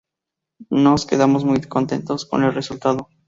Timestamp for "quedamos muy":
1.05-1.61